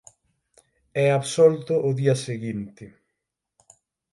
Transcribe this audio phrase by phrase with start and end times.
[1.03, 2.85] É absolto o día seguinte.